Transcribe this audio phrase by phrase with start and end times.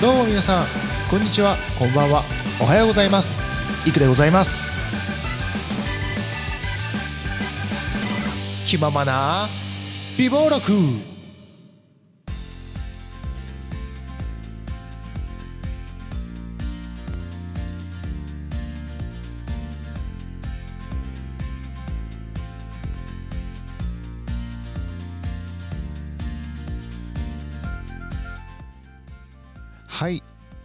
[0.00, 0.66] どうも皆さん
[1.10, 1.56] こんにちは。
[1.78, 2.22] こんばんは。
[2.60, 3.38] おはようございます。
[3.88, 4.66] いくでございます。
[8.66, 9.48] 気ままな
[10.18, 11.15] 美貌録。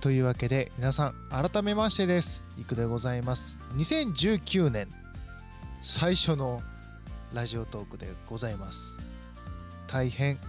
[0.02, 2.44] というわけで皆さん改めましてです。
[2.58, 4.90] いくでございます2019年
[5.84, 6.64] 最初の
[7.36, 8.98] ラジオトークでございます。
[9.86, 10.40] 大変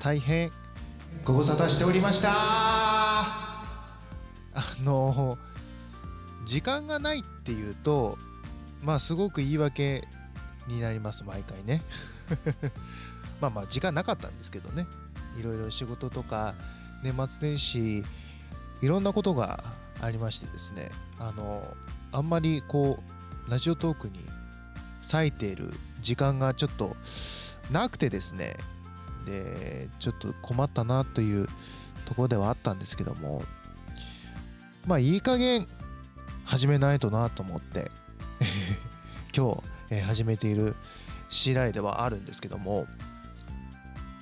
[0.00, 0.50] 大変
[1.24, 2.30] ご無沙汰しておりました。
[2.32, 3.62] あ
[4.82, 5.38] の
[6.44, 8.18] 時間がないっていうと
[8.82, 10.02] まあすごく言い訳
[10.66, 11.80] になります毎回ね。
[13.40, 14.88] まあまあ時間なかったんですけどね。
[15.38, 16.56] いろいろ仕事とか
[17.04, 18.04] 年末年始
[18.82, 19.62] いろんなことが
[20.00, 21.62] ありましてですねあの
[22.12, 23.02] あんまりこ
[23.46, 24.20] うラジオトークに
[25.12, 26.96] 割いている時間がちょっと
[27.70, 28.56] なくてですね
[29.26, 31.48] でちょっと困ったなという
[32.06, 33.42] ところではあったんですけども
[34.86, 35.68] まあいい加減
[36.44, 37.90] 始めないとなと思って
[39.36, 40.74] 今日、え始めている
[41.28, 42.86] 次第ではあるんですけども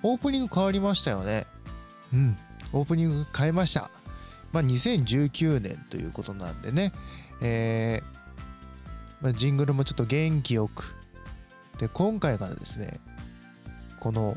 [0.02, 1.46] オープニング変わりましたよね。
[2.12, 2.36] うん
[2.72, 3.90] オープニング変えました。
[4.52, 6.92] まあ2019年ということなんでね
[7.40, 8.18] えー
[9.20, 10.94] まあ、ジングルもちょっと元気よく。
[11.78, 12.98] で今回からですね
[14.00, 14.36] この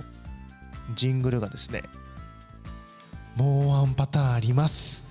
[0.96, 1.84] ジングルがですね
[3.36, 5.06] もうワンパターンあります。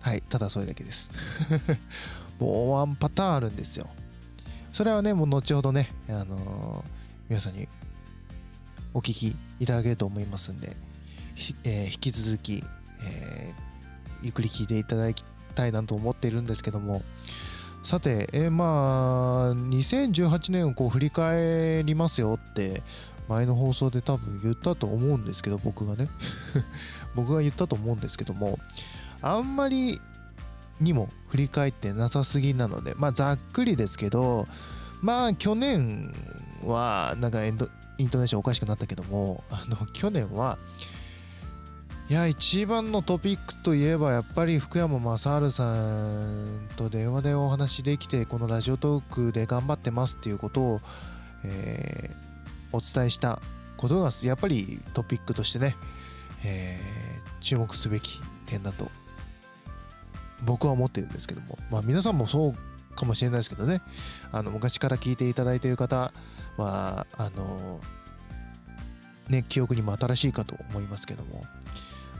[0.00, 1.10] はいただそれだけです。
[2.38, 3.88] もうワンパターンあるんですよ。
[4.72, 6.96] それはねもう後ほどねあのー
[7.28, 7.68] 皆さんに
[8.94, 10.76] お聞きいただけると思いますんで、
[11.64, 12.62] えー引き続き、
[13.04, 13.66] えー
[14.22, 15.22] ゆっくり聞いていただき
[15.54, 17.02] たいなと思っているんですけども。
[17.82, 22.82] さて、えーまあ2018年をこう振り返りますよって
[23.28, 26.08] 前の放送で多分言ったと思うんですけど僕がね。
[27.14, 28.58] 僕が言ったと思うんですけども
[29.22, 30.00] あんまり
[30.80, 34.46] にも振り返ってなさすぎなのでまあざっくりですけど
[35.00, 36.12] まあ去年
[36.64, 37.68] はなんかエンド
[37.98, 40.58] イントネーションおかしくなったけどもあの去年は
[42.08, 50.80] いや一番のトピックといえばやっぱり福山雅治さんと電話でお話できてこのラジオトークで頑張ってますっていうことを、
[51.44, 52.26] えー
[52.72, 53.40] お伝えした
[53.76, 55.76] ことがやっぱりトピックとしてね、
[56.44, 58.88] えー注目すべき点だと
[60.44, 61.56] 僕は思ってるんですけども。
[61.70, 63.80] まあ皆さんもそうかもしれないですけどね。
[64.32, 66.12] あの昔から聞いていただいている方
[66.56, 67.80] はあの
[69.28, 71.44] ね記憶にも新しいかと思いますけども。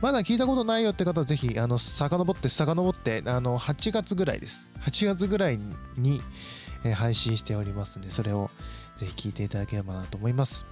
[0.01, 4.69] まだ聞いたことないよって方はぜひあの遡って遡ってあの8月ぐらいです。
[4.81, 5.57] 8月ぐらい
[5.97, 6.21] に、
[6.83, 8.51] えー配信しておりますんでそれを
[8.97, 10.65] ぜひ聞いていただければなと思います。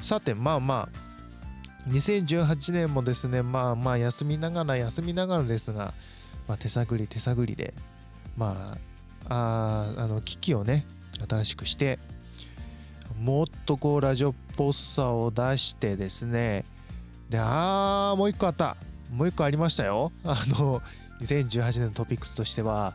[0.00, 5.92] さてまあまあ2018年もですねまあまあ休みながら休みながらですが、
[6.48, 7.74] まあ、手探り手探りで
[8.36, 8.76] ま
[9.28, 10.86] あああの機器をね
[11.28, 11.98] 新しくして
[13.20, 16.64] もっとこうラジオっぽさを出してですね
[17.30, 18.76] であーもう一個あった。
[19.12, 20.12] もう一個ありましたよ。
[20.24, 20.82] あの
[21.20, 22.94] 2018年のトピックスとしては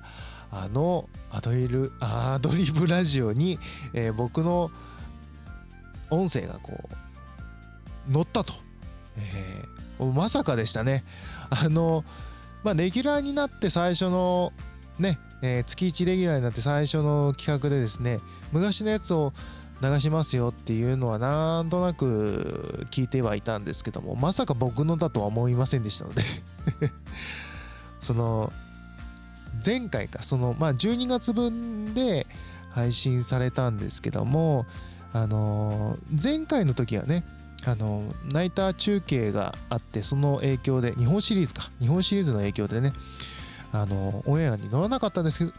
[0.52, 3.60] あのアドリルアドリブラジオに、
[3.94, 4.72] えー僕の
[6.12, 6.72] 音声がこ
[8.10, 8.54] う乗ったと、
[9.18, 11.04] えーまさかでしたね。
[11.50, 12.04] あの
[12.64, 14.52] まあレギュラーになって最初の
[15.00, 18.20] ね、えー月1レギュラーになって最初の企画でですね
[18.52, 19.32] 昔のやつを
[19.82, 26.24] 流しますよっていうのはなんとなく聞いてはいたんですけどもまさか僕のだとは思いませんでしたので。
[28.02, 28.54] その
[29.66, 32.28] 前回かそのまあ12月分で
[32.70, 34.68] 配信されたんですけども
[35.12, 37.24] あの前回の時はね
[37.66, 42.94] あのナイター中継があってその影響で日本シリーズか日本シリーズの影響でね
[43.72, 45.52] あのオンエアに乗らなかったんですけど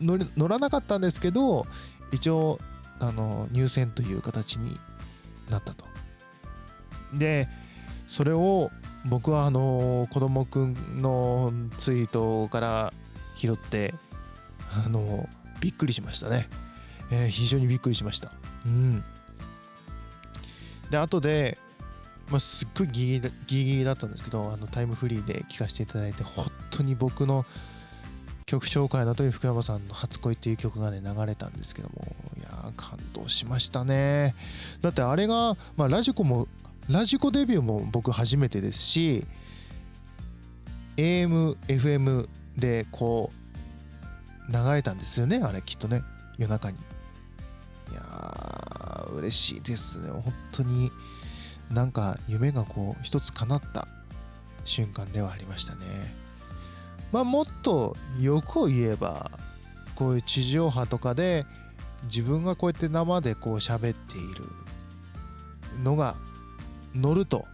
[0.00, 1.66] 乗乗らなかったんですけど
[2.12, 2.58] 一応
[3.00, 4.78] あの入選という形に
[5.50, 5.84] なったと。
[7.14, 7.48] で
[8.06, 8.70] それを
[9.06, 12.92] 僕はあの子供くんのツイートから
[13.36, 13.94] 拾って
[14.84, 15.28] あの
[15.60, 16.48] びっくりしましたね、
[17.10, 18.32] えー非常にびっくりしました。
[18.66, 19.04] うん。
[20.90, 21.58] で後で、
[22.30, 27.44] まあ、すっごいギリギリだったんですけどあのタイムフリーで聞かせていただいて本当に僕の
[28.48, 34.34] 曲紹介の後に福山さんの「初恋」っていう曲がね流れたんですけどもいや感動しましたね。
[34.80, 36.48] だってあれが、まあ、ラジコも
[36.88, 39.26] ラジコデビューも僕初めてですし
[40.96, 43.30] AMFM でこ
[44.48, 46.02] う流れたんですよねあれきっとね
[46.38, 46.78] 夜中に。
[47.90, 50.08] いやー嬉しいですね。
[50.08, 50.90] 本当に
[51.70, 53.86] なんか夢がこう一つ叶った
[54.64, 56.17] 瞬間ではありましたね。
[57.12, 59.30] まあもっと欲を言えば
[59.94, 61.46] こういう地上波とかで
[62.04, 64.44] 自分がこうやって生でこう喋っている
[65.82, 66.14] のが
[66.94, 67.44] 乗ると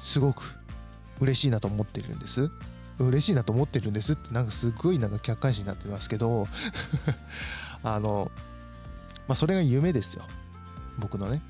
[0.00, 0.54] すごく
[1.20, 2.50] 嬉しいなと思ってるんです。
[2.98, 6.46] 嬉しいなと思ってるんですってなんかすごいなんか客観視になってますけど
[7.82, 8.30] あの
[9.26, 10.24] まあそれが夢ですよ。
[10.98, 11.42] 僕のね。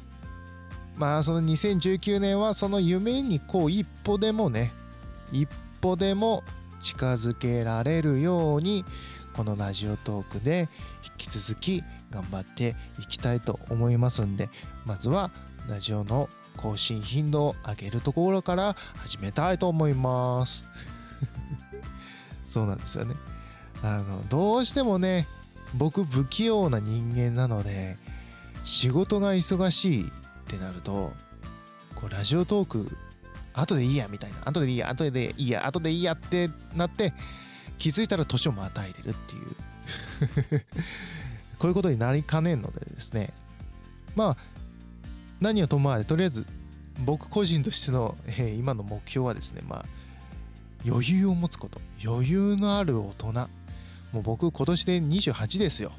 [0.97, 4.73] まあその2019年はその夢にこう一歩でもね
[5.33, 5.49] 一
[5.81, 6.45] 歩でも
[6.81, 8.85] 近づけられるように
[9.35, 10.69] このラジオトークで
[11.19, 14.49] 引き続き頑張っていきたいと思いますんで
[14.85, 15.31] まずは
[15.69, 20.69] ラジオの更新頻度を上げるところから始めたいと思います。
[22.47, 23.15] そうなんですよね。
[23.83, 25.27] あのどうしてもね
[25.75, 27.97] 僕不器用な人間なので
[28.65, 30.11] 仕事が忙しいっ
[30.47, 31.13] てなると
[31.95, 32.91] こうラジオトーク
[33.53, 34.49] 後でいいやみたいな。
[34.49, 37.13] 後でいいや後でいいや後でいいやってなって
[37.79, 39.39] 気づいたら年をまたいでるってい
[40.59, 40.65] う。
[41.59, 43.33] こういうことになりかねんのでですね。
[44.15, 44.37] まあ
[45.41, 46.47] 何をともあれとりあえず
[47.05, 49.85] 僕個人としての、えー、今の目標はですねまあ
[50.87, 51.81] 余裕を持つこと。
[52.05, 53.33] 余裕のある大人。
[54.13, 55.93] もう僕今年で28ですよ。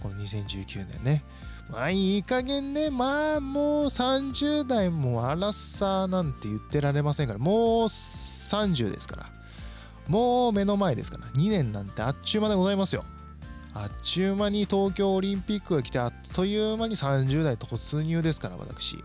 [0.00, 1.22] この2019年ね。
[1.70, 2.90] まあいい加減ね。
[2.90, 7.38] まあもう30代もアラサーなんて言ってられませんから。
[7.38, 9.26] もう30ですから。
[10.08, 11.26] もう目の前ですから。
[11.28, 13.04] 2年なんてあっちゅう間でございますよ。
[13.74, 19.02] あっちゅう間に東京オリンピックが来てあっという間に30代突入ですから私。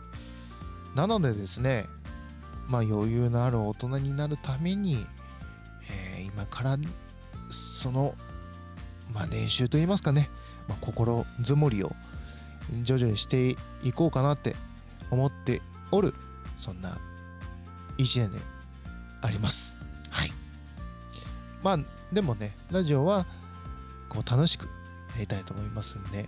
[0.95, 1.85] なのでですね
[2.67, 5.05] まあ余裕のある大人になるために、
[6.17, 6.77] えー、今から
[7.49, 8.15] その
[9.13, 10.29] まあ練習といいますかね、
[10.67, 11.91] まあ、心づもりを
[12.83, 14.55] 徐々にしていこうかなって
[15.09, 15.61] 思って
[15.91, 16.13] おる
[16.57, 16.97] そんな
[17.97, 18.39] 一年で
[19.21, 19.75] あります。
[20.09, 20.31] はい。
[21.63, 21.79] まあ
[22.11, 23.25] でもねラジオは
[24.09, 24.69] こう楽しくや
[25.19, 26.27] りたいと思いますんで、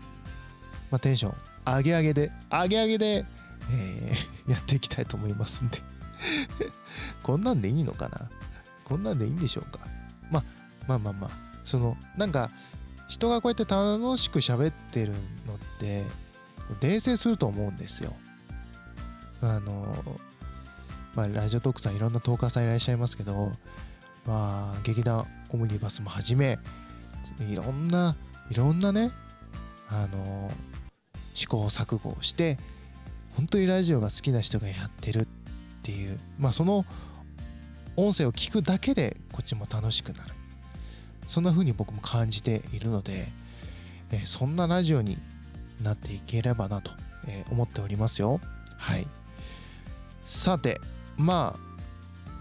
[0.92, 3.26] まあ、テンション上げ上げで上げ上げで、
[3.72, 5.82] えー、 やっていきたいと思いますんで。
[7.24, 8.30] こんなんでいいのかな？
[8.84, 9.80] こんなんでいいんでしょうか、
[10.32, 10.44] まあ、
[10.88, 11.30] まあまあまあ
[11.64, 12.50] そのなんか
[13.08, 15.14] 人がこうやって楽しく喋ってる
[15.46, 16.04] のって
[16.80, 18.14] 伝染すると思うんですよ。
[19.42, 20.04] あの
[21.16, 23.52] まあラジオトークさんいろんなトーカーさんいらっしゃいますけど
[24.26, 26.60] まあ劇団オムニバスもはじめ
[27.50, 28.16] いろんな
[28.52, 29.12] いろんなね
[29.90, 30.52] あの
[31.34, 32.58] 試行錯誤をして
[33.36, 35.28] 本当にラジオが好きな人がやってるっ
[35.84, 36.86] ていうまあその
[37.96, 40.34] 音声を聞くだけでこっちも楽しくなる。
[41.30, 43.32] そんな風に僕も感じているので、
[44.12, 45.20] え、そんなラジオに
[45.82, 46.92] なっていければなと、
[47.28, 48.40] え、思っておりますよ。
[48.78, 49.08] はい。
[50.26, 50.80] さて
[51.18, 51.60] まあ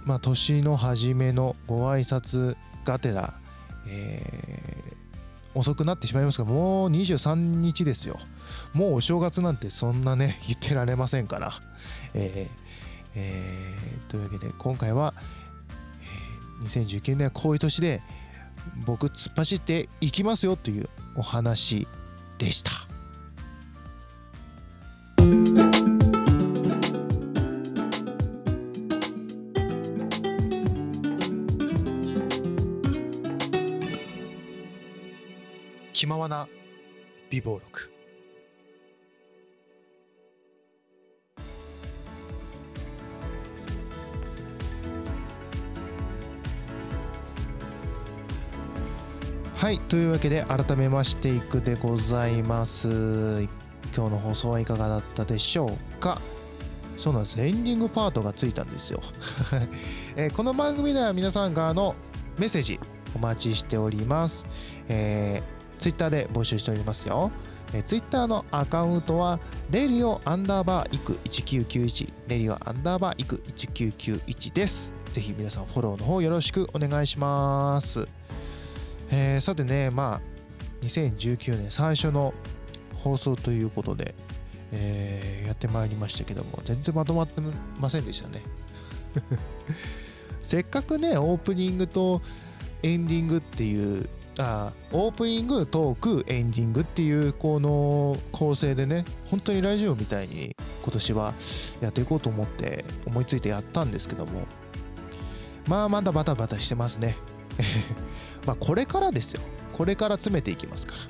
[0.05, 3.35] まあ年の初めのご挨拶がてら
[3.89, 8.19] えー、遅くなってしまいますがもう23日ですよ。
[8.73, 11.53] もうお正月なんてそんなね 言ってられませんから、
[12.15, 12.69] えー
[13.15, 15.15] えー、というわけで今回は、
[16.63, 18.03] え、2019年はこういう年で
[18.85, 21.89] 僕突っ走っていきますよというお話
[22.39, 22.88] でした。
[35.99, 36.47] 気ままな
[37.29, 37.91] 美貌録。
[49.57, 52.87] はいというわけで改めましていくでございます。
[53.93, 56.21] 今日の放送はいかがだったでしょうか。
[56.97, 57.41] そうなんです。
[57.41, 59.03] エンディングパートがついたんですよ、
[60.15, 61.97] えー、この番組では皆さんからの
[62.39, 62.79] メッセージ
[63.17, 64.47] お待ちしております、
[64.89, 67.31] えーツイッターで募集しておりますよ。
[67.73, 69.39] えー、ツイッターのアカウントは、
[69.71, 74.93] レリオアンダーバーイク1991、レリオアンダーバーイク1991です。
[75.13, 78.07] ぜひ皆さんフォローの方よろしくお願いします。
[79.11, 82.35] えー、さてね、まあ、2019年最初の
[82.97, 84.15] 放送ということで、
[84.73, 87.41] えー、やってまいりましたけども、全然まとまって
[87.81, 88.43] ませんでしたね。
[90.41, 92.23] せっかくね、オープニングと
[92.83, 94.09] エンディングっていう
[94.39, 101.35] あオープニングトークエンディングっていうこの構成でね本当にラジオみたいに今年は
[101.81, 104.47] やっていこうと思って思いついてやったんですけども。
[105.69, 107.17] まあまだバタバタしてますね。
[108.47, 109.43] まあこれからですよ。
[109.73, 111.01] これから詰めていきますから。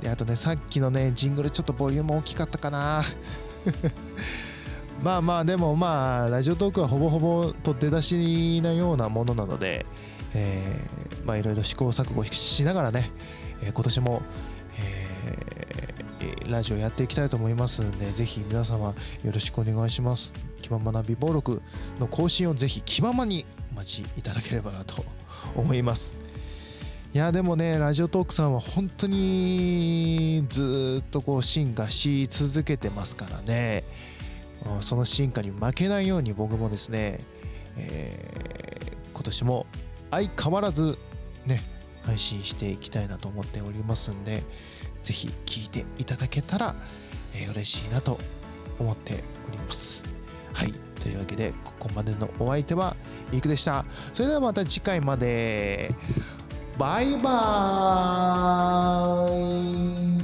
[0.00, 3.02] であとねさっきのねジングルちょっとボリューム大きかったかな。
[5.02, 9.86] まあまあでもまあラジオトークはほぼほぼと出しなようなものなので、
[10.34, 13.10] えー、まあいろいろ試行錯誤しながらね、
[13.62, 14.22] えー、今年も、
[14.78, 18.94] えー、ラジオやっていきたいと思いますのでぜひ皆様よ
[19.32, 20.32] ろしくお願いします。
[20.60, 21.62] 気ままな美貌録
[21.98, 25.02] の更新をぜひ気ままにお待ちいただければなと
[25.56, 26.18] 思います。
[27.14, 33.82] いやでもねラジオトークさんは本当にずっとこう進化し続けてますからね。
[34.80, 37.20] その進化に負けないように僕もですね、
[37.76, 39.66] えー、今年も
[40.10, 40.98] 相変わらず
[41.46, 41.60] ね
[42.02, 44.42] 配信していきたいなと思っておりますんで
[45.02, 46.74] ぜひ聞いていただけたら、
[47.34, 48.18] えー、嬉しいなと
[48.78, 50.02] 思っております。
[50.52, 50.72] はい。
[51.00, 52.94] というわけでここまでのお相手は
[53.32, 53.84] いくでした。
[54.12, 55.94] それではまた次回まで。
[56.78, 60.19] バイバーイ。